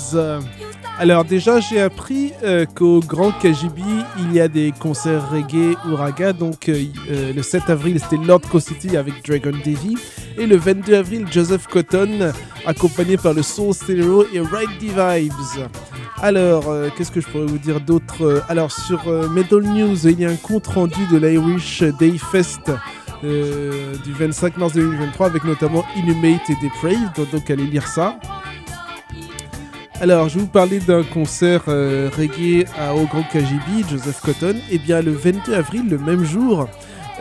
[0.98, 3.81] Alors déjà, j'ai appris euh, qu'au Grand KGB,
[4.19, 6.34] il y a des concerts reggae ou raga.
[6.34, 9.95] Donc euh, euh, le 7 avril, c'était Lord City avec Dragon Davy.
[10.38, 12.34] Et le 22 avril, Joseph Cotton,
[12.65, 15.69] accompagné par le Soul Stereo et Ride the Vibes.
[16.22, 16.65] Alors,
[16.98, 18.44] qu'est-ce que je pourrais vous dire d'autre?
[18.49, 22.69] Alors, sur Metal News, il y a un compte rendu de l'Irish Day Fest
[23.23, 27.31] du 25 mars 2023 avec notamment Inhumate et Depraved.
[27.31, 28.19] Donc, allez lire ça.
[30.01, 34.55] Alors, je vais vous parler d'un concert euh, reggae à, au Grand KGB, Joseph Cotton.
[34.71, 36.69] Et bien, le 22 avril, le même jour,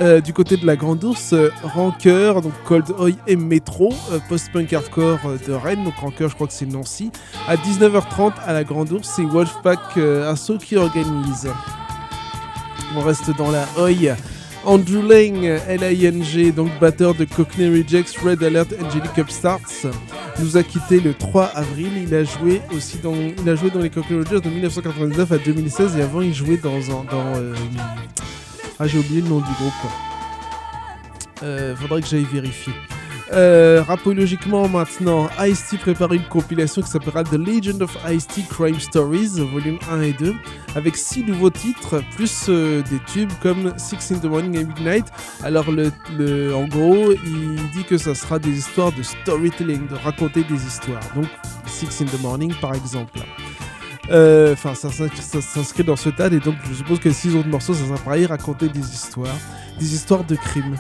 [0.00, 4.20] euh, du côté de la Grande Ourse, euh, Rancœur, donc Cold Oi et Métro, euh,
[4.28, 7.10] post-punk hardcore de Rennes, donc Rancœur, je crois que c'est Nancy,
[7.48, 11.48] à 19h30 à la Grande Ourse, c'est Wolfpack Asso qui organise.
[12.96, 14.14] On reste dans la Oi.
[14.68, 19.86] Andrew Lang, L-A-I-N-G, donc batteur de Cockney Rejects, Red Alert, Angelic Upstarts,
[20.40, 21.90] nous a quitté le 3 avril.
[22.02, 25.38] Il a joué aussi dans, il a joué dans les Cockney Rejects de 1999 à
[25.38, 27.54] 2016 et avant il jouait dans, dans euh,
[28.78, 29.72] ah j'ai oublié le nom du groupe.
[31.42, 32.74] Euh, faudrait que j'aille vérifier.
[33.30, 39.32] Euh, rapologiquement maintenant, Ice-T prépare une compilation qui s'appellera The Legend of Ice-T Crime Stories,
[39.52, 40.34] volume 1 et 2,
[40.74, 45.06] avec 6 nouveaux titres, plus euh, des tubes comme Six in the Morning et Midnight.
[45.44, 50.66] Alors, en gros, il dit que ça sera des histoires de storytelling, de raconter des
[50.66, 51.00] histoires.
[51.14, 51.26] Donc,
[51.66, 53.18] Six in the Morning, par exemple.
[54.10, 57.74] Euh, Enfin, ça, s'inscrit- dans ce tas, et donc je suppose que six autres morceaux,
[57.74, 59.36] ça sera pareil, raconter des histoires,
[59.78, 60.76] des histoires de crimes.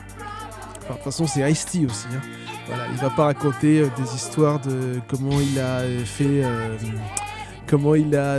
[0.88, 2.06] De toute façon, c'est Ice-T aussi.
[2.14, 2.20] hein.
[2.66, 6.44] Voilà, il va pas raconter euh, des histoires de comment il a euh, fait.
[6.44, 6.76] euh,
[7.66, 8.38] comment il a.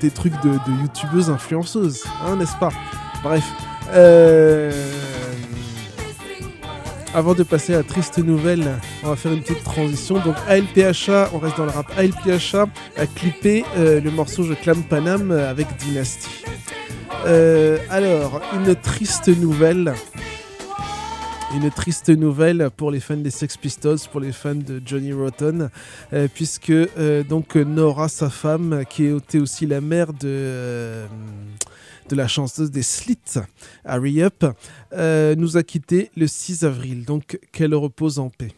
[0.00, 0.50] des, trucs de,
[0.82, 2.70] youtubeuses influenceuses, hein, n'est-ce pas?
[3.22, 3.44] Bref.
[7.12, 8.68] Avant de passer à la triste nouvelle,
[9.02, 10.20] on va faire une petite transition.
[10.20, 11.86] Donc ALPHA, on reste dans le rap.
[11.96, 12.66] ALPHA
[12.96, 16.28] a clippé le morceau Je clame Paname euh, avec Dynasty.
[17.90, 19.94] Alors, une triste nouvelle.
[21.52, 25.68] Une triste nouvelle pour les fans des Sex Pistols, pour les fans de Johnny Rotten,
[26.12, 31.06] euh, puisque euh, donc Nora, sa femme, qui était aussi la mère de, euh,
[32.08, 33.40] de la chanteuse des Slits,
[33.84, 34.44] Harry Up,
[35.36, 37.04] nous a quittés le 6 avril.
[37.04, 38.52] Donc qu'elle repose en paix.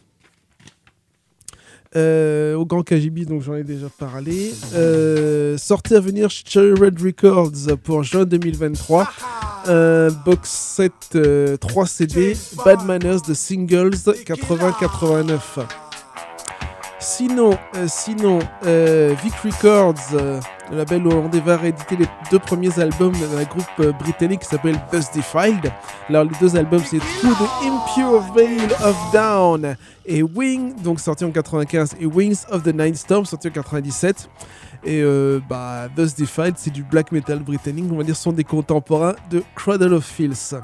[1.95, 4.53] Au Grand KGB, donc j'en ai déjà parlé.
[4.75, 9.09] Euh, sortie à venir chez Cherry Red Records pour juin 2023.
[9.67, 13.95] Un box set euh, 3 CD, Bad Manners de Singles
[14.25, 15.39] 80-89.
[16.99, 20.41] Sinon, euh, sinon euh, Vic Records, euh,
[20.71, 24.81] le label hollandais, va rééditer les deux premiers albums d'un groupe euh, britannique qui s'appelle
[24.93, 25.73] Thus Defiled.
[26.09, 29.77] Alors, les deux albums, c'est Through the Impure Veil of Down
[30.07, 34.29] et Wing, donc sorti en 95, et Wings of the Nine Storm, sorti en 97.
[34.85, 38.45] Et euh, bah, Thus Defiled, c'est du black metal britannique, on va dire, sont des
[38.45, 40.57] contemporains de Cradle of Filth.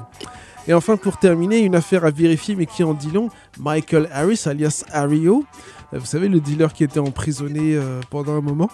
[0.67, 3.29] Et enfin, pour terminer, une affaire à vérifier, mais qui en dit long
[3.59, 5.45] Michael Harris, alias Ario,
[5.93, 8.69] euh, vous savez, le dealer qui était emprisonné euh, pendant un moment,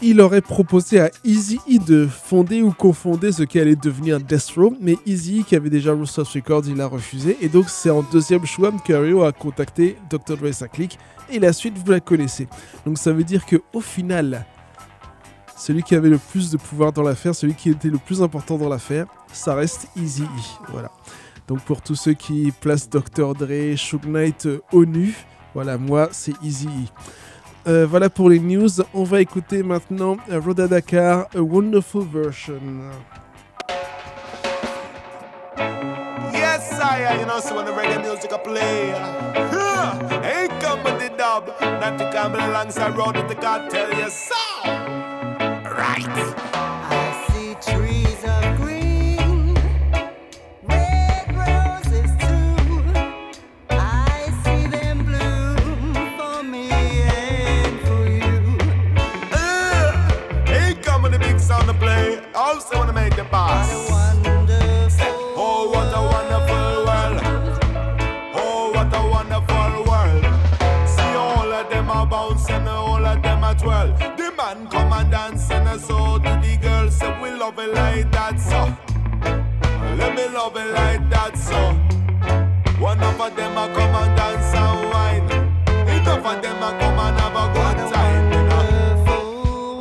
[0.00, 4.76] il aurait proposé à Easy de fonder ou confonder ce qui allait devenir Death Row,
[4.80, 7.36] mais Easy qui avait déjà Roosters Records, il a refusé.
[7.40, 10.36] Et donc, c'est en deuxième choix que Ario a contacté Dr.
[10.36, 10.98] Dre clique.
[11.30, 12.48] Et la suite, vous la connaissez.
[12.86, 14.46] Donc, ça veut dire que au final,
[15.58, 18.56] celui qui avait le plus de pouvoir dans l'affaire, celui qui était le plus important
[18.56, 20.26] dans l'affaire, ça reste Easy E.
[20.68, 20.90] Voilà.
[21.48, 23.34] Donc pour tous ceux qui placent Dr.
[23.34, 25.14] Dre, Suge Knight euh, au nu,
[25.54, 27.68] voilà, moi c'est Easy E.
[27.68, 28.68] Euh, voilà pour les news.
[28.94, 32.60] On va écouter maintenant euh, Roda Dakar, A Wonderful Version.
[36.32, 38.94] Yes, I, you know, so when the reggae music play,
[41.18, 46.16] dub, not to come alongside road with the cartel, yes, so, right.
[46.54, 49.54] I see trees of green,
[50.62, 52.94] red roses too.
[53.70, 58.58] I see them bloom for me and for you.
[59.32, 63.87] Uh, ain't come with the big sound to play, also wanna make the boss.
[77.48, 78.60] Love it like that, so.
[79.96, 81.56] Let me love it like that, so.
[82.78, 85.30] One of them a come and dance and wine.
[85.88, 89.78] Enough of them a come and have a good time, you know.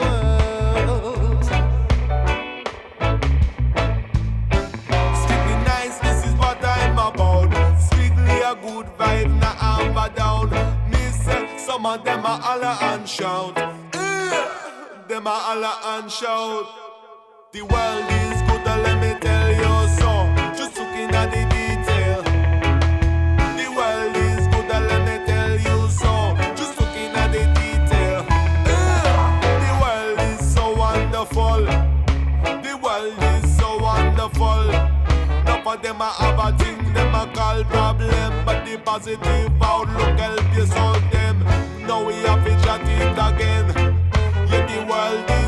[5.21, 7.51] Strictly nice, this is what I'm about.
[7.79, 10.49] Strictly a good vibe, na amber down.
[11.11, 13.57] Say some of them a holler and shout.
[13.57, 14.47] Eh,
[15.07, 16.86] Them a holler and shout.
[17.53, 20.09] The world is good, let me tell you so.
[20.53, 22.21] Just looking at the detail.
[23.55, 26.35] The world is good, let me tell you so.
[26.57, 28.25] Just looking at the detail.
[29.63, 31.61] The world is so wonderful.
[32.65, 34.69] The world is so wonderful.
[35.39, 38.45] Enough of them a have a thing, them a call problem.
[38.45, 41.39] But the positive outlook help you solve them.
[41.87, 43.95] Now we have to chat it again.
[44.51, 45.46] Yeah, the world is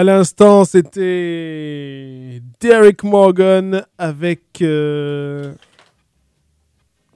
[0.00, 4.40] À l'instant, c'était Derek Morgan avec.
[4.62, 5.52] Euh,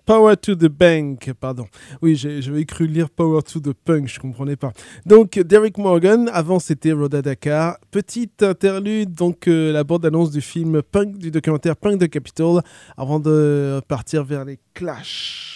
[0.04, 1.32] Power to the Bank.
[1.40, 1.64] Pardon.
[2.02, 4.74] Oui, j'avais cru lire Power to the Punk, je comprenais pas.
[5.06, 7.78] Donc, Derek Morgan, avant c'était Rhoda Dakar.
[7.90, 12.60] Petite interlude, donc euh, la bande-annonce du film punk, du documentaire Punk the Capital,
[12.98, 15.53] avant de partir vers les Clash.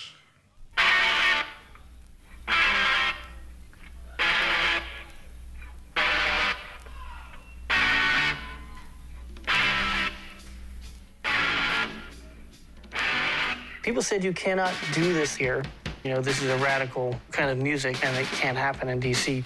[13.89, 15.65] People said you cannot do this here.
[16.05, 19.43] You know, this is a radical kind of music and it can't happen in DC.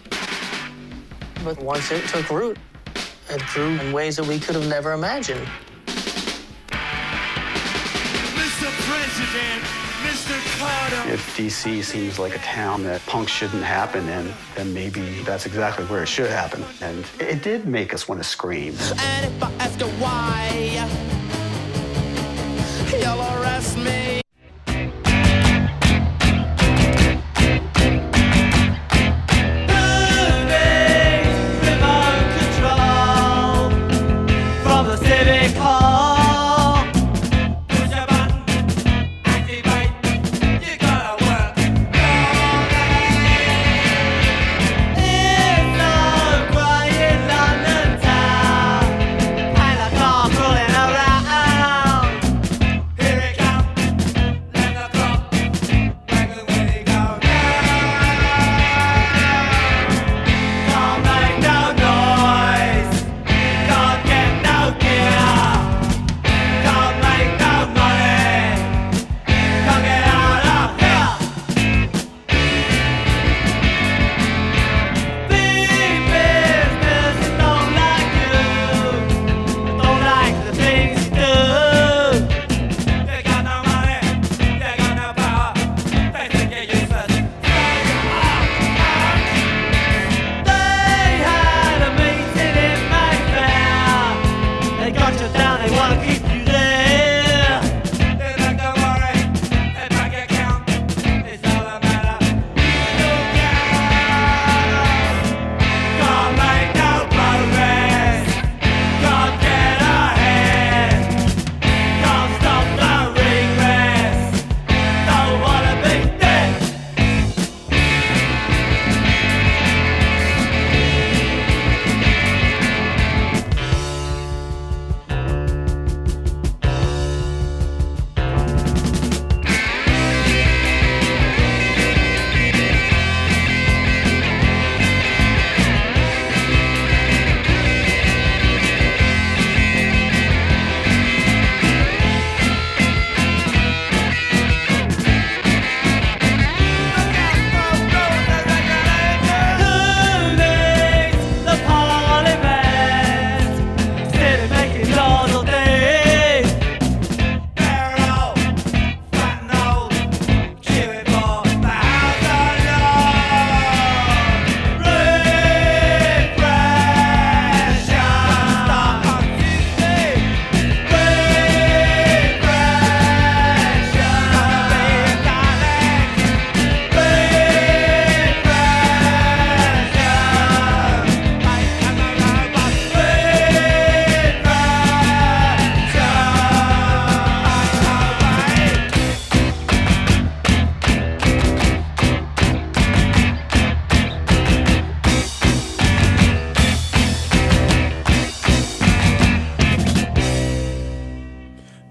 [1.45, 2.59] But once it took root,
[3.31, 5.47] it grew in ways that we could have never imagined.
[8.35, 8.67] Mr.
[8.91, 9.63] President,
[10.03, 10.59] Mr.
[10.59, 11.13] Carter.
[11.13, 15.85] If DC seems like a town that punk shouldn't happen in, then maybe that's exactly
[15.85, 16.65] where it should happen.
[16.81, 18.75] And it did make us want to scream.
[18.99, 21.22] And if I ask why,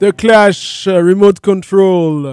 [0.01, 2.25] The Clash, uh, Remote Control.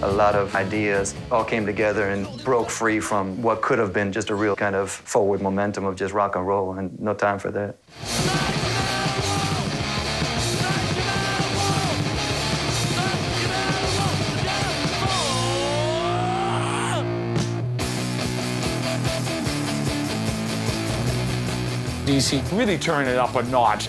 [0.00, 4.12] A lot of ideas all came together and broke free from what could have been
[4.12, 7.40] just a real kind of forward momentum of just rock and roll, and no time
[7.40, 7.74] for that.
[22.06, 23.88] DC really turned it up a notch.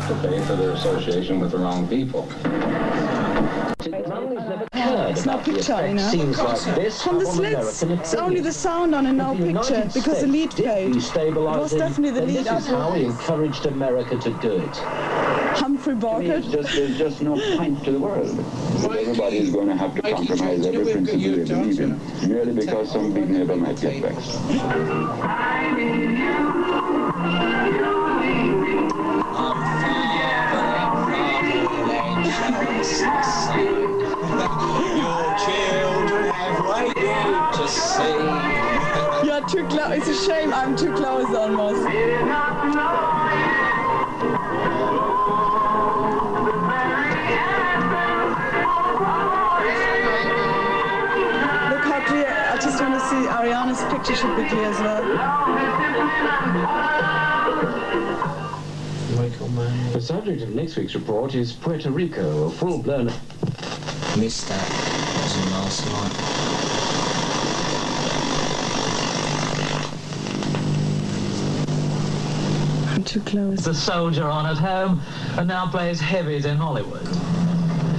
[0.00, 2.28] have to pay for their association with the wrong people.
[5.10, 6.10] It's no picture, you know.
[6.12, 7.02] Like this.
[7.02, 10.96] From the slits, it's only the sound on and no picture because the lead played.
[10.96, 12.44] It was definitely the lead.
[12.44, 14.76] This is how he encouraged America to do it.
[15.56, 16.44] Humphrey Bogart.
[16.44, 18.38] Just, there's just no point to the world.
[18.84, 23.12] Everybody is going to have to compromise every principle they believe in, merely because some
[23.12, 24.38] big neighbor might get vexed.
[39.24, 39.96] You're too close.
[39.98, 41.82] It's a shame I'm too close almost.
[41.82, 41.92] Look
[51.84, 52.28] how clear.
[52.28, 55.04] I just want to see Ariana's picture should be clear as well.
[59.56, 63.06] The subject of next week's report is Puerto Rico, a full-blown...
[64.18, 64.68] Missed that.
[65.22, 67.30] Was in last night.
[72.94, 73.64] I'm too close.
[73.64, 75.00] The soldier on at home
[75.36, 77.06] and now plays heavies in Hollywood.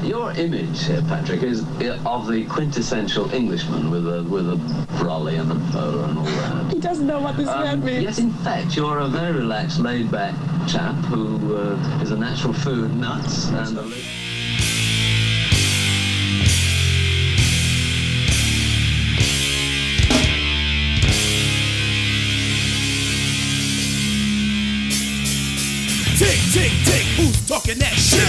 [0.06, 4.56] Your image, Patrick, is uh, of the quintessential Englishman with a with a
[4.98, 6.73] brolly and a bow and all that.
[6.73, 8.03] He doesn't know what this Um, word means.
[8.03, 10.34] yes, in fact, you're a very relaxed, laid-back
[10.72, 13.76] chap who uh, is a natural food nuts and
[26.15, 28.22] Tick, tick, tick, who's talking that shit?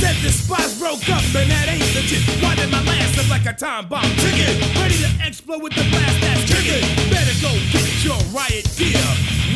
[0.00, 2.26] Said the spies broke up and that ain't legit.
[2.42, 4.58] Why did my last look like a time bomb ticket?
[4.82, 6.82] Ready to explode with the blast that's triggered.
[7.08, 8.98] Better go get your riot gear.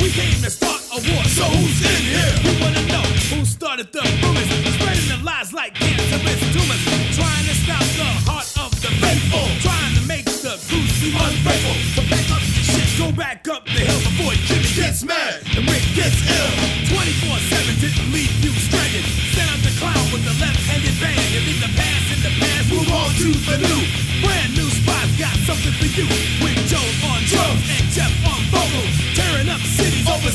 [0.01, 2.33] We came to start war, so who's in here?
[2.45, 6.83] We wanna know who started the rumors, spreading the lies like cancerous tumors.
[7.13, 11.77] Trying to stop the heart of the faithful, trying to make the crew seem ungrateful.
[11.93, 15.69] So back up your shit, go back up the hill before Jimmy gets mad and
[15.69, 16.51] Rick gets ill.
[16.89, 19.05] 24-7 didn't leave you stranded.
[19.37, 21.21] Send out the clown with the left-handed band.
[21.37, 23.83] And leave the past in the past, move on to the new.
[24.25, 26.09] Brand new spots got something for you.
[26.41, 28.38] With Joe on drums and Jeff on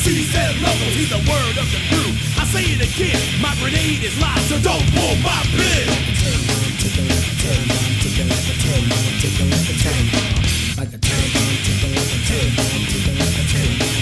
[0.06, 2.12] MC said logo, he's the word of the crew.
[2.36, 5.88] I say it again, my grenade is live, so don't pull my pin.
[5.88, 8.56] Like a turbine, tickle like a turbine, tickle like a
[12.28, 13.93] turbine, tickle like a turbine.